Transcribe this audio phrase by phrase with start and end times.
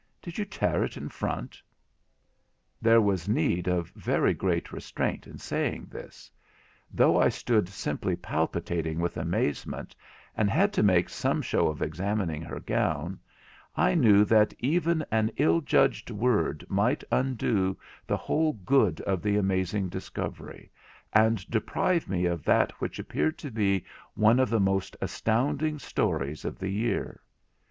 [0.19, 1.61] Did you tear it in front?'
[2.81, 6.31] There was need of very great restraint in saying this.
[6.91, 9.95] Though I stood simply palpitating with amazement,
[10.35, 13.19] and had to make some show of examining her gown,
[13.77, 17.77] I knew that even an ill judged word might undo
[18.07, 20.71] the whole good of the amazing discovery,
[21.13, 26.43] and deprive me of that which appeared to be one of the most astounding stories
[26.43, 27.21] of the year.